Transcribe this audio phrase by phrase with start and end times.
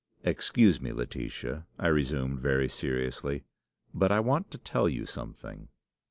[0.23, 3.43] "'Excuse me, Laetitia,' I resumed, very seriously,
[3.93, 5.67] 'but I want to tell you something.